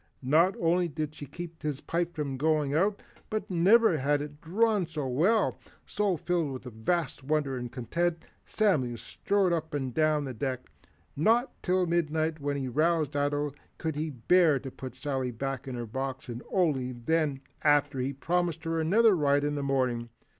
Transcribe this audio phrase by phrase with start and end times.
[0.23, 4.87] Not only did she keep his pipe from going out, but never had it drawn
[4.87, 5.59] so well.
[5.85, 10.71] So, filled with a vast wonder and content, Samuel strode up and down the deck.
[11.15, 15.75] Not till midnight when he roused Ato could he bear to put Sally back in
[15.75, 20.09] her box and only then, after he had promised her another ride in the morning.